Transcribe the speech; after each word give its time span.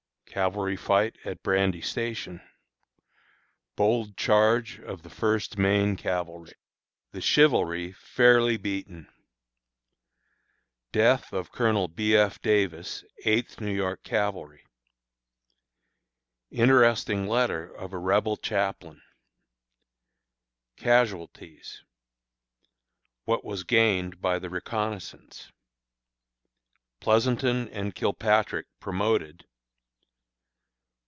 Cavalry 0.33 0.77
Fight 0.77 1.17
at 1.25 1.43
Brandy 1.43 1.81
Station. 1.81 2.39
Bold 3.75 4.15
Charge 4.15 4.79
of 4.79 5.01
the 5.03 5.09
First 5.09 5.57
Maine 5.57 5.97
Cavalry. 5.97 6.53
The 7.11 7.19
Chivalry 7.19 7.91
fairly 7.91 8.55
Beaten. 8.55 9.09
Death 10.93 11.33
of 11.33 11.51
Colonel 11.51 11.89
B. 11.89 12.15
F. 12.15 12.41
Davis, 12.41 13.03
Eighth 13.25 13.59
New 13.59 13.75
York 13.75 14.03
Cavalry. 14.03 14.63
Interesting 16.49 17.27
Letter 17.27 17.69
of 17.75 17.91
a 17.91 17.97
Rebel 17.97 18.37
Chaplain. 18.37 19.01
Casualties. 20.77 21.83
What 23.25 23.43
was 23.43 23.65
Gained 23.65 24.21
by 24.21 24.39
the 24.39 24.49
Reconnoissance. 24.49 25.51
Pleasonton 27.01 27.67
and 27.67 27.93
Kilpatrick 27.93 28.67
Promoted. 28.79 29.45